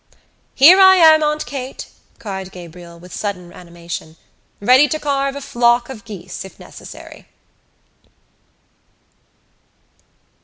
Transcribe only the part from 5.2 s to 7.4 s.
a flock of geese, if necessary."